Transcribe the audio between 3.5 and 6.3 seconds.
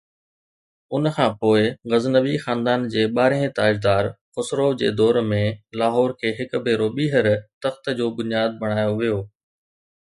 تاجدار خسروءَ جي دور ۾، لاهور کي